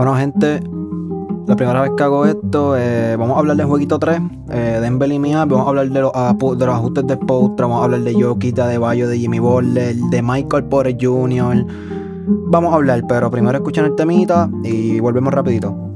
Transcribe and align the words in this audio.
Bueno, 0.00 0.16
gente, 0.16 0.62
la 1.46 1.56
primera 1.56 1.82
vez 1.82 1.90
que 1.94 2.02
hago 2.02 2.24
esto, 2.24 2.74
eh, 2.74 3.16
vamos 3.18 3.36
a 3.36 3.40
hablar 3.40 3.58
de 3.58 3.64
Jueguito 3.64 3.98
3, 3.98 4.18
eh, 4.50 4.80
de 4.80 5.14
y 5.14 5.18
Mia, 5.18 5.44
vamos 5.44 5.66
a 5.66 5.68
hablar 5.68 5.90
de 5.90 6.00
los, 6.00 6.12
los 6.14 6.68
ajustes 6.68 7.06
de 7.06 7.18
Postra, 7.18 7.66
vamos 7.66 7.82
a 7.82 7.84
hablar 7.84 8.00
de 8.00 8.14
Yokita, 8.16 8.66
de 8.66 8.78
Bayo, 8.78 9.08
de 9.08 9.18
Jimmy 9.18 9.40
Butler, 9.40 9.94
de 9.94 10.22
Michael 10.22 10.64
Porter 10.64 10.96
Jr. 10.98 11.66
Vamos 12.46 12.72
a 12.72 12.76
hablar, 12.76 13.02
pero 13.06 13.30
primero 13.30 13.58
escuchen 13.58 13.84
el 13.84 13.94
temita 13.94 14.48
y 14.64 15.00
volvemos 15.00 15.34
rapidito. 15.34 15.89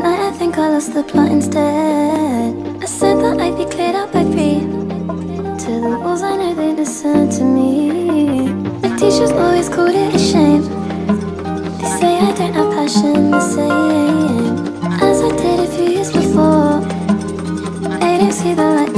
Tonight 0.00 0.28
I 0.28 0.30
think 0.32 0.56
I 0.56 0.70
lost 0.70 0.94
the 0.94 1.02
plot 1.02 1.30
instead. 1.30 2.82
I 2.82 2.86
said 2.86 3.16
that 3.22 3.38
I'd 3.38 3.56
be 3.58 3.66
cleared 3.66 3.94
up 3.94 4.12
by 4.12 4.24
three. 4.24 4.60
To 5.62 5.70
the 5.84 5.98
walls, 6.02 6.22
I 6.22 6.36
know 6.36 6.54
they 6.54 6.72
listen 6.74 7.28
to 7.36 7.44
me. 7.44 8.48
The 8.80 8.88
teachers 9.00 9.30
always 9.30 9.68
called 9.68 9.94
it 9.94 10.14
a 10.14 10.18
shame. 10.18 10.62
They 11.80 11.90
say 12.00 12.12
I 12.28 12.32
don't 12.38 12.54
have 12.54 12.70
passion 12.72 13.30
the 13.30 13.40
same 13.40 14.56
as 15.08 15.20
I 15.20 15.30
did 15.42 15.60
a 15.60 15.68
few 15.74 15.88
years 15.96 16.10
before. 16.12 16.80
They 18.00 18.16
don't 18.20 18.32
see 18.32 18.54
the 18.54 18.68
light 18.76 18.89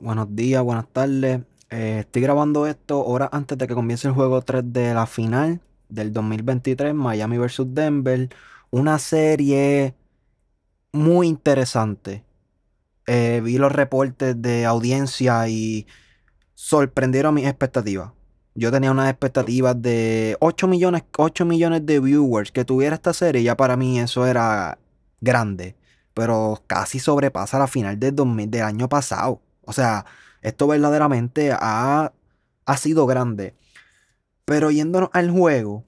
buenos 0.00 0.34
días, 0.34 0.62
buenas 0.62 0.86
tardes. 0.92 1.40
Eh, 1.70 1.98
estoy 2.00 2.22
grabando 2.22 2.66
esto 2.66 3.04
horas 3.04 3.28
antes 3.32 3.58
de 3.58 3.66
que 3.66 3.74
comience 3.74 4.08
el 4.08 4.14
juego 4.14 4.40
3 4.40 4.72
de 4.72 4.94
la 4.94 5.06
final 5.06 5.60
del 5.88 6.12
2023, 6.12 6.94
Miami 6.94 7.38
vs. 7.38 7.74
Denver. 7.74 8.28
Una 8.70 8.98
serie 8.98 9.94
muy 10.92 11.26
interesante. 11.28 12.24
Eh, 13.06 13.40
vi 13.44 13.58
los 13.58 13.72
reportes 13.72 14.40
de 14.40 14.64
audiencia 14.64 15.48
y 15.48 15.86
sorprendieron 16.54 17.34
mis 17.34 17.46
expectativas. 17.46 18.12
Yo 18.54 18.72
tenía 18.72 18.90
unas 18.90 19.10
expectativas 19.10 19.80
de 19.80 20.36
8 20.40 20.66
millones, 20.68 21.04
8 21.18 21.44
millones 21.44 21.84
de 21.84 22.00
viewers 22.00 22.52
que 22.52 22.64
tuviera 22.64 22.96
esta 22.96 23.12
serie. 23.12 23.42
Ya 23.42 23.56
para 23.56 23.76
mí 23.76 24.00
eso 24.00 24.26
era 24.26 24.78
grande 25.20 25.76
pero 26.16 26.62
casi 26.66 26.98
sobrepasa 26.98 27.58
la 27.58 27.66
final 27.66 28.00
del, 28.00 28.16
2000 28.16 28.50
del 28.50 28.62
año 28.62 28.88
pasado. 28.88 29.42
O 29.66 29.74
sea, 29.74 30.06
esto 30.40 30.66
verdaderamente 30.66 31.52
ha, 31.52 32.10
ha 32.64 32.76
sido 32.78 33.04
grande. 33.04 33.54
Pero 34.46 34.70
yéndonos 34.70 35.10
al 35.12 35.30
juego, 35.30 35.84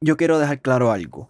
yo 0.00 0.16
quiero 0.16 0.38
dejar 0.38 0.62
claro 0.62 0.90
algo. 0.90 1.28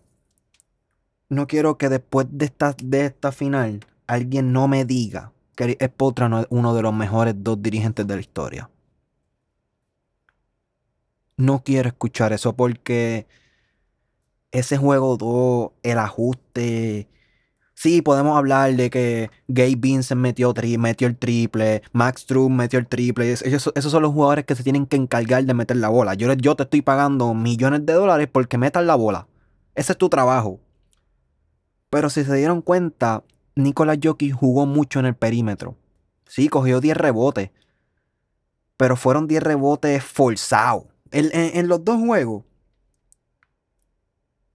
No 1.29 1.49
quiero 1.49 1.79
que 1.79 1.89
después 1.89 2.29
de 2.31 2.45
esta, 2.45 2.77
de 2.81 3.07
esta 3.07 3.33
final 3.33 3.85
alguien 4.07 4.53
no 4.53 4.69
me 4.69 4.85
diga 4.85 5.33
que 5.57 5.77
Spoelstra 5.85 6.29
no 6.29 6.43
es 6.43 6.47
uno 6.49 6.77
de 6.77 6.83
los 6.83 6.95
mejores 6.95 7.35
dos 7.39 7.61
dirigentes 7.61 8.07
de 8.07 8.15
la 8.15 8.21
historia. 8.21 8.71
No 11.37 11.65
quiero 11.65 11.89
escuchar 11.89 12.33
eso 12.33 12.55
porque 12.55 13.27
ese 14.53 14.77
juego 14.77 15.17
2, 15.17 15.73
el 15.83 15.99
ajuste, 15.99 17.09
Sí, 17.83 18.03
podemos 18.03 18.37
hablar 18.37 18.75
de 18.77 18.91
que 18.91 19.31
Gabe 19.49 19.77
Vincent 19.77 20.21
metió, 20.21 20.53
el 20.55 21.17
triple, 21.17 21.81
Max 21.93 22.27
Drew 22.27 22.51
metió 22.51 22.79
el 22.79 22.87
triple. 22.87 23.33
es- 23.33 23.41
Esos, 23.41 23.73
esos 23.75 23.91
son 23.91 24.03
los 24.03 24.13
jugadores 24.13 24.45
que 24.45 24.55
se 24.55 24.63
tienen 24.63 24.85
que 24.85 24.97
encargar 24.97 25.45
de 25.45 25.55
meter 25.55 25.79
la 25.79 25.89
bola. 25.89 26.13
Yo, 26.13 26.31
yo 26.35 26.57
te 26.57 26.65
estoy 26.65 26.83
pagando 26.83 27.33
millones 27.33 27.87
de 27.87 27.95
dólares 27.95 28.29
porque 28.31 28.59
metas 28.59 28.85
la 28.85 28.97
bola. 28.97 29.29
Ese 29.75 29.93
es 29.93 29.99
tu 29.99 30.11
trabajo. 30.11 30.61
Pero 31.89 32.11
si 32.11 32.23
se 32.23 32.35
dieron 32.35 32.61
cuenta, 32.61 33.25
Nikola 33.55 33.97
Jokic 34.03 34.35
jugó 34.35 34.67
mucho 34.67 35.01
en 35.01 35.07
el 35.07 35.15
perímetro. 35.17 35.75
Sí, 36.27 36.51
cogió 36.51 36.83
10 36.83 36.99
rebotes. 36.99 37.49
Pero 38.77 38.95
fueron 38.97 39.27
10 39.27 39.43
rebotes 39.43 40.05
forzados. 40.05 40.85
En 41.13 41.67
los 41.67 41.83
dos 41.83 41.99
juegos, 41.99 42.45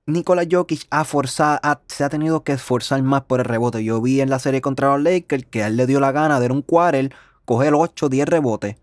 Nikola 0.08 0.44
Jokic 0.50 0.86
ha 0.92 1.04
forzado, 1.04 1.60
se 1.88 2.04
ha 2.04 2.10
tenido 2.10 2.44
que 2.44 2.54
esforzar 2.54 3.02
más 3.02 3.24
por 3.24 3.40
el 3.40 3.46
rebote. 3.46 3.84
Yo 3.84 4.02
vi 4.02 4.22
en 4.22 4.30
la 4.30 4.40
serie 4.40 4.62
contra 4.62 4.90
los 4.96 5.02
Lakers 5.02 5.46
que 5.50 5.64
a 5.64 5.68
él 5.68 5.78
le 5.78 5.88
dio 5.88 6.00
la 6.00 6.12
gana 6.12 6.40
de 6.40 6.52
un 6.52 6.62
quarter, 6.62 7.12
coger 7.46 7.74
8, 7.74 8.10
10 8.10 8.28
rebotes. 8.28 8.76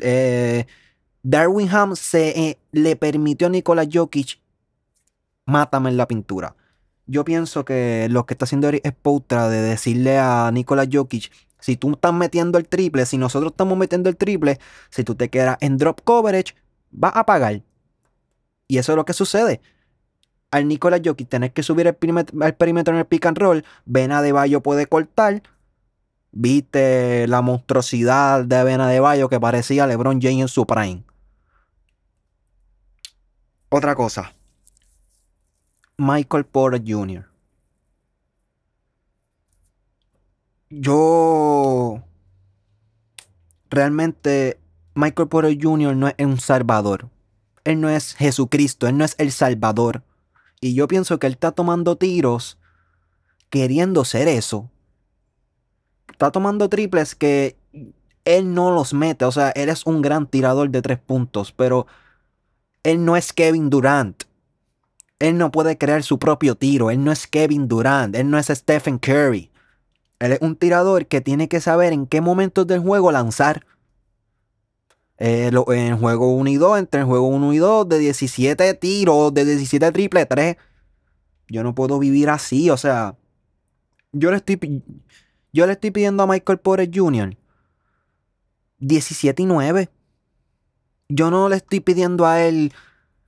Eh, 0.00 0.66
Darwin 1.22 1.68
Ham 1.70 1.96
se 1.96 2.28
eh, 2.30 2.58
le 2.72 2.96
permitió 2.96 3.46
a 3.46 3.50
Nikola 3.50 3.86
Jokic 3.90 4.40
mátame 5.46 5.90
en 5.90 5.96
la 5.96 6.08
pintura. 6.08 6.56
Yo 7.06 7.24
pienso 7.24 7.64
que 7.64 8.08
lo 8.10 8.26
que 8.26 8.34
está 8.34 8.44
haciendo 8.46 8.68
Eric 8.68 8.86
Spoelstra 8.88 9.48
de 9.48 9.60
decirle 9.60 10.18
a 10.18 10.50
Nikola 10.52 10.86
Jokic, 10.90 11.30
si 11.60 11.76
tú 11.76 11.92
estás 11.92 12.14
metiendo 12.14 12.58
el 12.58 12.66
triple, 12.68 13.06
si 13.06 13.18
nosotros 13.18 13.52
estamos 13.52 13.76
metiendo 13.76 14.08
el 14.08 14.16
triple, 14.16 14.58
si 14.90 15.04
tú 15.04 15.14
te 15.14 15.28
quedas 15.28 15.58
en 15.60 15.76
drop 15.78 16.00
coverage, 16.02 16.54
vas 16.90 17.12
a 17.14 17.26
pagar. 17.26 17.62
Y 18.74 18.78
eso 18.78 18.90
es 18.90 18.96
lo 18.96 19.04
que 19.04 19.12
sucede. 19.12 19.60
Al 20.50 20.66
Nikola 20.66 21.00
Jokic 21.02 21.28
tener 21.28 21.52
que 21.52 21.62
subir 21.62 21.86
el 21.86 21.94
perímetro 21.94 22.92
en 22.92 22.98
el 22.98 23.06
pick 23.06 23.24
and 23.24 23.38
roll, 23.38 23.64
Vena 23.84 24.20
de 24.20 24.32
Bayo 24.32 24.62
puede 24.62 24.88
cortar. 24.88 25.44
Viste 26.32 27.28
la 27.28 27.40
monstruosidad 27.40 28.44
de 28.44 28.64
Vena 28.64 28.88
de 28.88 28.98
Bayo 28.98 29.28
que 29.28 29.38
parecía 29.38 29.86
LeBron 29.86 30.20
James 30.20 30.40
en 30.40 30.48
su 30.48 30.66
prime. 30.66 31.04
Otra 33.68 33.94
cosa. 33.94 34.34
Michael 35.96 36.46
Porter 36.46 36.82
Jr. 36.84 37.28
Yo 40.68 42.02
realmente 43.70 44.58
Michael 44.96 45.28
Porter 45.28 45.56
Jr. 45.60 45.94
no 45.94 46.08
es 46.08 46.14
un 46.18 46.40
salvador. 46.40 47.13
Él 47.64 47.80
no 47.80 47.88
es 47.88 48.14
Jesucristo, 48.14 48.86
él 48.86 48.98
no 48.98 49.04
es 49.04 49.14
el 49.18 49.32
Salvador. 49.32 50.02
Y 50.60 50.74
yo 50.74 50.88
pienso 50.88 51.18
que 51.18 51.26
él 51.26 51.34
está 51.34 51.52
tomando 51.52 51.96
tiros 51.96 52.58
queriendo 53.50 54.04
ser 54.04 54.28
eso. 54.28 54.70
Está 56.10 56.30
tomando 56.30 56.68
triples 56.68 57.14
que 57.14 57.56
él 58.24 58.54
no 58.54 58.70
los 58.70 58.94
mete. 58.94 59.24
O 59.24 59.32
sea, 59.32 59.50
él 59.50 59.68
es 59.68 59.86
un 59.86 60.02
gran 60.02 60.26
tirador 60.26 60.70
de 60.70 60.82
tres 60.82 60.98
puntos, 60.98 61.52
pero 61.52 61.86
Él 62.82 63.04
no 63.04 63.16
es 63.16 63.32
Kevin 63.32 63.70
Durant. 63.70 64.24
Él 65.18 65.38
no 65.38 65.50
puede 65.50 65.78
crear 65.78 66.02
su 66.02 66.18
propio 66.18 66.56
tiro. 66.56 66.90
Él 66.90 67.02
no 67.04 67.12
es 67.12 67.26
Kevin 67.26 67.68
Durant. 67.68 68.14
Él 68.14 68.30
no 68.30 68.38
es 68.38 68.46
Stephen 68.46 68.98
Curry. 68.98 69.50
Él 70.18 70.32
es 70.32 70.38
un 70.40 70.56
tirador 70.56 71.06
que 71.06 71.20
tiene 71.20 71.48
que 71.48 71.60
saber 71.60 71.92
en 71.92 72.06
qué 72.06 72.20
momentos 72.20 72.66
del 72.66 72.80
juego 72.80 73.12
lanzar. 73.12 73.66
Eh, 75.18 75.46
en 75.48 75.78
el 75.78 75.94
juego 75.94 76.34
1 76.34 76.50
y 76.50 76.56
2, 76.56 76.78
entre 76.78 77.00
el 77.00 77.06
juego 77.06 77.28
1 77.28 77.52
y 77.52 77.58
2, 77.58 77.88
de 77.88 77.98
17 77.98 78.74
tiros, 78.74 79.32
de 79.32 79.44
17 79.44 79.92
triple 79.92 80.26
3. 80.26 80.56
Yo 81.48 81.62
no 81.62 81.74
puedo 81.74 81.98
vivir 81.98 82.30
así, 82.30 82.70
o 82.70 82.76
sea. 82.76 83.16
Yo 84.12 84.30
le 84.30 84.36
estoy, 84.36 84.82
yo 85.52 85.66
le 85.66 85.72
estoy 85.72 85.90
pidiendo 85.90 86.22
a 86.22 86.26
Michael 86.26 86.58
Porter 86.58 86.88
Jr. 86.92 87.36
17 88.78 89.42
y 89.42 89.46
9. 89.46 89.90
Yo 91.08 91.30
no 91.30 91.48
le 91.48 91.56
estoy 91.56 91.80
pidiendo 91.80 92.26
a 92.26 92.42
él 92.42 92.72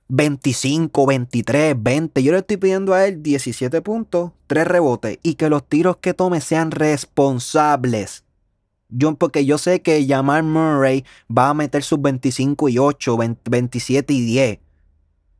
25, 0.09 1.05
23, 1.05 1.75
20. 1.81 2.23
Yo 2.23 2.31
le 2.31 2.39
estoy 2.39 2.57
pidiendo 2.57 2.93
a 2.93 3.05
él 3.05 3.21
17 3.21 3.81
puntos, 3.81 4.31
3 4.47 4.67
rebotes 4.67 5.19
y 5.23 5.35
que 5.35 5.49
los 5.49 5.67
tiros 5.67 5.97
que 5.97 6.13
tome 6.13 6.41
sean 6.41 6.71
responsables. 6.71 8.26
Yo, 8.89 9.15
porque 9.15 9.45
yo 9.45 9.57
sé 9.57 9.81
que 9.81 10.05
Jamal 10.07 10.43
Murray 10.43 11.03
va 11.35 11.49
a 11.49 11.53
meter 11.53 11.83
sus 11.83 12.01
25 12.01 12.69
y 12.69 12.79
8, 12.79 13.17
27 13.49 14.13
y 14.13 14.25
10. 14.25 14.59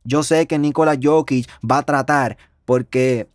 Yo 0.04 0.22
sé 0.22 0.46
que 0.46 0.58
Nikola 0.58 0.98
Jokic 1.00 1.48
va 1.62 1.78
a 1.78 1.82
tratar 1.82 2.38
porque 2.64 3.28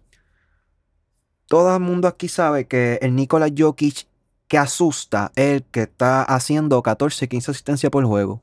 todo 1.47 1.75
el 1.75 1.81
mundo 1.81 2.07
aquí 2.07 2.27
sabe 2.27 2.67
que 2.67 2.99
el 3.01 3.15
Nikola 3.15 3.47
Jokic 3.55 4.07
que 4.47 4.57
asusta 4.57 5.31
es 5.35 5.55
el 5.55 5.63
que 5.63 5.83
está 5.83 6.23
haciendo 6.23 6.81
14, 6.83 7.27
15 7.27 7.51
asistencias 7.51 7.89
por 7.91 8.05
juego. 8.05 8.41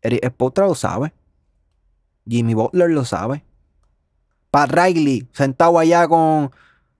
Eric 0.00 0.26
Spotra 0.28 0.66
lo 0.66 0.74
sabe. 0.74 1.12
Jimmy 2.26 2.54
Butler 2.54 2.90
lo 2.90 3.04
sabe. 3.04 3.44
Pat 4.50 4.70
Riley, 4.70 5.28
sentado 5.32 5.78
allá 5.78 6.06
con 6.08 6.50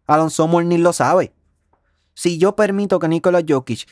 Alonso 0.06 0.46
Morning, 0.48 0.78
lo 0.78 0.92
sabe. 0.92 1.32
Si 2.14 2.38
yo 2.38 2.54
permito 2.54 2.98
que 2.98 3.08
Nikola 3.08 3.42
Jokic 3.46 3.88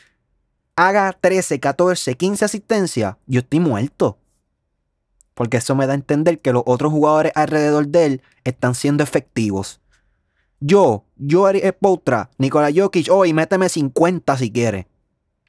haga 0.75 1.11
13, 1.19 1.59
14, 1.59 2.15
15 2.15 2.45
asistencias, 2.45 3.15
yo 3.25 3.39
estoy 3.39 3.59
muerto. 3.59 4.17
Porque 5.33 5.57
eso 5.57 5.75
me 5.75 5.87
da 5.87 5.93
a 5.93 5.95
entender 5.95 6.39
que 6.39 6.53
los 6.53 6.63
otros 6.65 6.91
jugadores 6.91 7.31
alrededor 7.35 7.87
de 7.87 8.05
él 8.05 8.21
están 8.43 8.75
siendo 8.75 9.03
efectivos. 9.03 9.81
Yo, 10.59 11.05
yo 11.15 11.49
Eric 11.49 11.75
Spotra, 11.75 12.29
Nikola 12.37 12.69
Jokic, 12.73 13.09
hoy 13.09 13.33
méteme 13.33 13.67
50 13.67 14.37
si 14.37 14.51
quieres. 14.51 14.85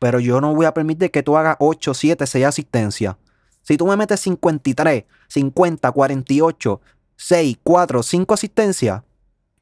Pero 0.01 0.19
yo 0.19 0.41
no 0.41 0.55
voy 0.55 0.67
a 0.67 0.75
permitir 0.75 1.11
que 1.11 1.23
tú 1.23 1.37
hagas 1.37 1.57
8, 1.61 1.95
7, 1.95 2.27
6 2.27 2.45
asistencias. 2.47 3.17
Si 3.63 3.77
tú 3.77 3.87
me 3.87 3.97
metes 3.97 4.21
53, 4.21 5.05
50, 5.29 5.93
48, 5.93 6.81
6, 7.17 7.59
4, 7.63 8.03
5 8.03 8.35
asistencias, 8.35 9.03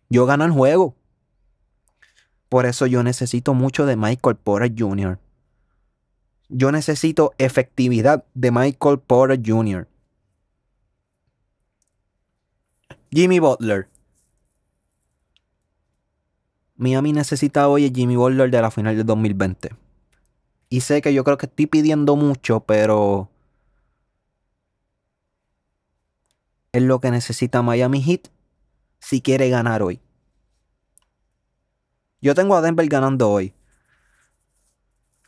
yo 0.09 0.27
gano 0.27 0.45
el 0.45 0.53
juego. 0.53 0.95
Por 2.51 2.67
eso 2.67 2.87
yo 2.87 3.05
necesito 3.05 3.55
mucho 3.55 3.87
de 3.87 3.95
Michael 3.95 4.35
Porter 4.35 4.75
Jr. 4.77 5.21
Yo 6.49 6.73
necesito 6.73 7.33
efectividad 7.39 8.25
de 8.35 8.51
Michael 8.51 8.99
Porter 8.99 9.41
Jr. 9.43 9.87
Jimmy 13.13 13.39
Butler. 13.39 13.89
Miami 16.75 17.13
necesita 17.13 17.69
hoy 17.69 17.87
a 17.87 17.91
Jimmy 17.95 18.17
Butler 18.17 18.51
de 18.51 18.61
la 18.61 18.73
final 18.73 18.97
del 18.97 19.07
2020. 19.07 19.71
Y 20.71 20.81
sé 20.81 21.03
que 21.03 21.15
yo 21.15 21.23
creo 21.23 21.39
que 21.39 21.47
estoy 21.47 21.67
pidiendo 21.67 22.17
mucho, 22.17 22.61
pero 22.61 23.31
es 26.73 26.83
lo 26.83 26.99
que 26.99 27.13
necesita 27.13 27.63
Miami 27.63 28.03
Heat 28.03 28.29
si 28.99 29.21
quiere 29.21 29.49
ganar 29.51 29.83
hoy. 29.83 30.01
Yo 32.21 32.35
tengo 32.35 32.55
a 32.55 32.61
Denver 32.61 32.87
ganando 32.87 33.31
hoy. 33.31 33.55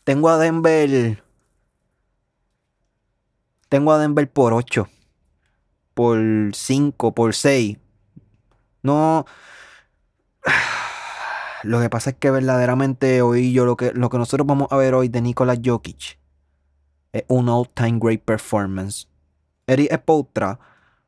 Tengo 0.05 0.29
a 0.29 0.39
Denver. 0.39 1.23
Tengo 3.69 3.93
a 3.93 3.99
Denver 3.99 4.31
por 4.31 4.53
8. 4.53 4.89
Por 5.94 6.19
5, 6.53 7.15
por 7.15 7.35
6. 7.35 7.79
No. 8.83 9.25
Lo 11.62 11.81
que 11.81 11.89
pasa 11.89 12.11
es 12.11 12.17
que 12.17 12.31
verdaderamente 12.31 13.23
hoy 13.23 13.53
yo 13.53 13.65
lo 13.65 13.77
que, 13.77 13.93
lo 13.93 14.11
que 14.11 14.19
nosotros 14.19 14.44
vamos 14.44 14.67
a 14.73 14.77
ver 14.77 14.94
hoy 14.94 15.09
de 15.09 15.21
Nikola 15.21 15.56
Jokic 15.65 16.19
es 17.12 17.25
un 17.29 17.49
all-time 17.49 18.00
great 18.00 18.23
performance. 18.25 19.06
Eric 19.69 19.93
Spotra 19.93 20.59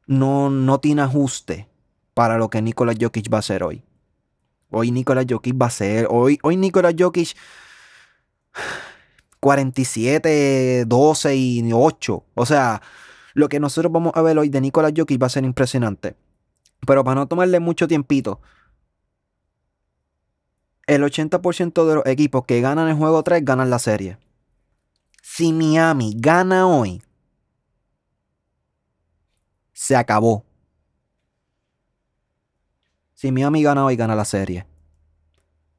no, 0.07 0.51
no 0.51 0.79
tiene 0.79 1.03
ajuste 1.03 1.69
para 2.15 2.39
lo 2.39 2.51
que 2.51 2.63
Nikola 2.63 2.95
Jokic 2.99 3.33
va 3.33 3.39
a 3.39 3.41
hacer 3.41 3.65
hoy. 3.65 3.83
Hoy 4.75 4.91
Nikola 4.91 5.25
Jokic 5.29 5.61
va 5.61 5.67
a 5.67 5.71
ser. 5.71 6.09
Hoy, 6.11 6.39
hoy 6.43 6.57
Nikola 6.57 6.93
Jokic 6.97 7.37
47, 9.41 10.85
12 10.87 11.37
y 11.37 11.73
8. 11.73 12.25
O 12.35 12.47
sea, 12.47 12.83
lo 13.35 13.49
que 13.49 13.61
nosotros 13.61 13.93
vamos 13.93 14.13
a 14.15 14.23
ver 14.23 14.39
hoy 14.39 14.49
de 14.49 14.61
Nikola 14.61 14.91
Jokic 14.95 15.23
va 15.23 15.27
a 15.27 15.31
ser 15.31 15.45
impresionante. 15.45 16.17
Pero 16.87 17.05
para 17.05 17.15
no 17.15 17.29
tomarle 17.29 17.61
mucho 17.61 17.87
tiempito, 17.89 18.41
el 20.87 21.03
80% 21.03 21.87
de 21.87 21.95
los 21.95 22.07
equipos 22.07 22.45
que 22.45 22.61
ganan 22.61 22.89
el 22.89 22.97
juego 22.97 23.23
3 23.23 23.45
ganan 23.45 23.71
la 23.71 23.79
serie. 23.79 24.19
Si 25.23 25.53
Miami 25.53 26.15
gana 26.17 26.67
hoy, 26.67 27.03
se 29.73 29.97
acabó. 29.97 30.44
Si 33.25 33.33
Miami 33.33 33.63
gana 33.63 33.87
hoy, 33.87 33.97
gana 33.97 34.15
la 34.15 34.27
serie. 34.27 34.67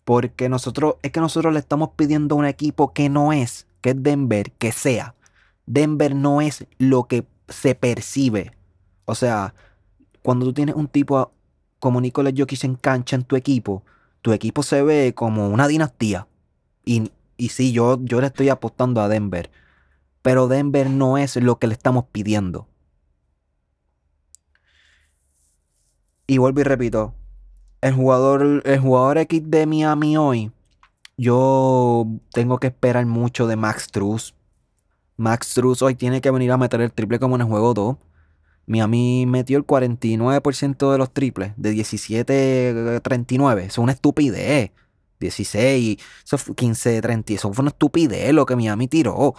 Porque 0.04 0.50
nosotros, 0.50 0.96
es 1.04 1.12
que 1.12 1.20
nosotros 1.20 1.54
le 1.54 1.60
estamos 1.60 1.92
pidiendo 1.96 2.34
a 2.34 2.40
un 2.40 2.46
equipo 2.48 2.92
que 2.92 3.08
no 3.08 3.34
es, 3.34 3.68
que 3.82 3.92
es 3.92 4.02
Denver, 4.02 4.52
que 4.54 4.72
sea. 4.72 5.14
Denver 5.68 6.16
no 6.16 6.42
es 6.42 6.66
lo 6.80 7.04
que 7.04 7.28
se 7.48 7.76
percibe. 7.76 8.54
O 9.06 9.14
sea, 9.14 9.54
cuando 10.24 10.48
tú 10.48 10.54
tienes 10.54 10.74
un 10.74 10.88
tipo 10.88 11.34
como 11.78 12.02
Nicolás 12.02 12.34
Jokic 12.36 12.64
en 12.64 12.78
cancha 12.78 13.16
en 13.16 13.26
tu 13.26 13.36
equipo, 13.36 13.84
tu 14.24 14.34
equipo 14.34 14.64
se 14.64 14.82
ve 14.82 15.14
como 15.14 15.48
una 15.50 15.68
dinastía. 15.68 16.28
Y, 16.84 17.12
y 17.38 17.50
sí, 17.50 17.72
yo, 17.74 18.00
yo 18.02 18.22
le 18.22 18.28
estoy 18.28 18.50
apostando 18.50 19.02
a 19.02 19.08
Denver. 19.08 19.52
Pero 20.24 20.48
Denver 20.48 20.90
no 20.90 21.20
es 21.20 21.36
lo 21.36 21.60
que 21.60 21.68
le 21.68 21.74
estamos 21.76 22.06
pidiendo. 22.12 22.68
Y 26.26 26.40
vuelvo 26.40 26.62
y 26.62 26.64
repito, 26.64 27.14
el 27.86 27.94
jugador, 27.94 28.64
el 28.66 28.80
jugador 28.80 29.20
X 29.20 29.44
de 29.46 29.68
Miami 29.68 30.18
hoy, 30.18 30.52
yo 31.18 32.08
tengo 32.32 32.58
que 32.58 32.68
esperar 32.68 33.06
mucho 33.06 33.46
de 33.46 33.58
Max 33.58 33.90
Truss. 33.92 34.34
Max 35.18 35.54
Truss 35.54 35.84
hoy 35.84 35.94
tiene 35.94 36.20
que 36.20 36.32
venir 36.32 36.52
a 36.52 36.58
meter 36.58 36.82
el 36.82 36.92
triple 36.92 37.20
como 37.20 37.36
en 37.36 37.42
el 37.42 37.48
juego 37.48 37.76
2. 37.76 37.98
Miami 38.66 39.28
metió 39.28 39.60
el 39.60 39.68
49% 39.68 40.92
de 40.92 40.98
los 40.98 41.14
triples, 41.14 41.54
de 41.58 41.70
17 41.70 43.02
39. 43.04 43.62
Eso 43.62 43.70
es 43.70 43.78
una 43.78 43.92
estupidez. 43.92 44.72
16, 45.20 45.98
eso 46.26 46.38
fue 46.40 46.56
15 46.56 47.02
30. 47.02 47.34
Eso 47.34 47.54
fue 47.54 47.62
una 47.62 47.70
estupidez 47.70 48.34
lo 48.34 48.48
que 48.48 48.56
Miami 48.56 48.88
tiró. 48.88 49.36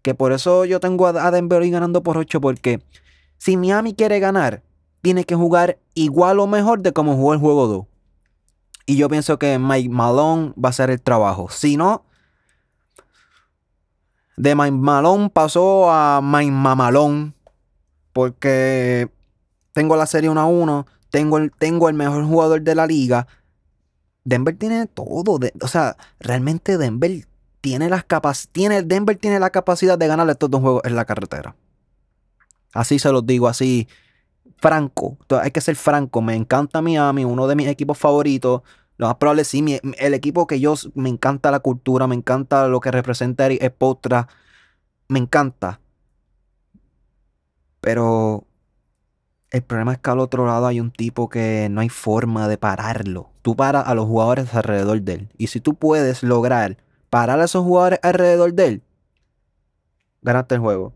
Que 0.00 0.14
por 0.14 0.32
eso 0.32 0.64
yo 0.64 0.80
tengo 0.80 1.06
a 1.06 1.30
Denver 1.30 1.60
hoy 1.60 1.70
ganando 1.70 2.02
por 2.02 2.16
8, 2.16 2.40
porque 2.40 2.82
si 3.36 3.58
Miami 3.58 3.92
quiere 3.92 4.20
ganar, 4.20 4.62
tiene 5.04 5.24
que 5.24 5.34
jugar 5.34 5.78
igual 5.92 6.40
o 6.40 6.46
mejor 6.46 6.80
de 6.80 6.94
como 6.94 7.14
jugó 7.14 7.34
el 7.34 7.38
juego 7.38 7.66
2. 7.66 7.86
Y 8.86 8.96
yo 8.96 9.10
pienso 9.10 9.38
que 9.38 9.58
Mike 9.58 9.90
Malone 9.90 10.54
va 10.56 10.70
a 10.70 10.70
hacer 10.70 10.88
el 10.88 11.02
trabajo. 11.02 11.48
Si 11.50 11.76
no, 11.76 12.06
de 14.38 14.54
Mike 14.54 14.70
Malone 14.70 15.28
pasó 15.28 15.90
a 15.90 16.22
Mike 16.22 16.50
Mamalón. 16.50 17.34
Porque 18.14 19.10
tengo 19.74 19.94
la 19.94 20.06
serie 20.06 20.30
1 20.30 20.40
a 20.40 20.46
1. 20.46 20.86
Tengo 21.10 21.36
el, 21.36 21.52
tengo 21.52 21.90
el 21.90 21.94
mejor 21.94 22.24
jugador 22.24 22.62
de 22.62 22.74
la 22.74 22.86
liga. 22.86 23.26
Denver 24.24 24.56
tiene 24.56 24.86
todo. 24.86 25.38
o 25.60 25.68
sea, 25.68 25.98
realmente 26.18 26.78
Denver 26.78 27.26
tiene 27.60 27.90
las 27.90 28.06
tiene 28.52 28.82
Denver 28.82 29.18
tiene 29.18 29.38
la 29.38 29.50
capacidad 29.50 29.98
de 29.98 30.06
ganar 30.06 30.30
estos 30.30 30.50
dos 30.50 30.62
juegos 30.62 30.80
en 30.86 30.96
la 30.96 31.04
carretera. 31.04 31.54
Así 32.72 32.98
se 32.98 33.12
los 33.12 33.26
digo, 33.26 33.48
así 33.48 33.86
franco, 34.56 35.18
hay 35.40 35.50
que 35.50 35.60
ser 35.60 35.76
franco, 35.76 36.22
me 36.22 36.34
encanta 36.34 36.82
Miami, 36.82 37.24
uno 37.24 37.46
de 37.46 37.56
mis 37.56 37.68
equipos 37.68 37.98
favoritos. 37.98 38.62
Lo 38.96 39.06
más 39.08 39.16
probable 39.16 39.44
sí, 39.44 39.80
el 39.98 40.14
equipo 40.14 40.46
que 40.46 40.60
yo 40.60 40.74
me 40.94 41.08
encanta 41.08 41.50
la 41.50 41.60
cultura, 41.60 42.06
me 42.06 42.14
encanta 42.14 42.68
lo 42.68 42.80
que 42.80 42.90
representa 42.90 43.46
Eric 43.46 43.64
Spotra, 43.64 44.28
me 45.08 45.18
encanta. 45.18 45.80
Pero 47.80 48.46
el 49.50 49.62
problema 49.62 49.92
es 49.92 49.98
que 49.98 50.10
al 50.10 50.20
otro 50.20 50.46
lado 50.46 50.66
hay 50.66 50.80
un 50.80 50.90
tipo 50.90 51.28
que 51.28 51.68
no 51.70 51.80
hay 51.80 51.88
forma 51.88 52.48
de 52.48 52.58
pararlo. 52.58 53.30
Tú 53.42 53.56
paras 53.56 53.86
a 53.86 53.94
los 53.94 54.06
jugadores 54.06 54.54
alrededor 54.54 55.02
de 55.02 55.12
él. 55.14 55.28
Y 55.38 55.48
si 55.48 55.60
tú 55.60 55.74
puedes 55.74 56.22
lograr 56.22 56.78
parar 57.10 57.38
a 57.38 57.44
esos 57.44 57.62
jugadores 57.62 58.00
alrededor 58.02 58.54
de 58.54 58.66
él, 58.66 58.82
ganaste 60.22 60.56
el 60.56 60.60
juego. 60.60 60.92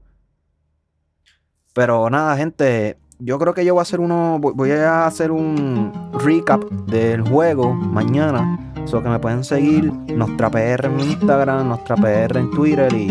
Pero 1.74 2.10
nada, 2.10 2.36
gente, 2.36 2.98
yo 3.20 3.38
creo 3.38 3.54
que 3.54 3.64
yo 3.64 3.74
voy 3.74 3.80
a 3.80 3.82
hacer 3.82 4.00
uno, 4.00 4.38
voy 4.38 4.70
a 4.70 5.06
hacer 5.06 5.30
un 5.30 5.92
recap 6.24 6.62
del 6.86 7.22
juego 7.22 7.74
mañana. 7.74 8.64
So 8.86 9.02
que 9.02 9.08
me 9.08 9.18
pueden 9.18 9.44
seguir, 9.44 9.92
nuestra 9.92 10.50
PR 10.50 10.86
en 10.86 11.00
Instagram, 11.00 11.68
nuestra 11.68 11.96
PR 11.96 12.38
en 12.38 12.50
Twitter 12.52 12.92
y 12.94 13.08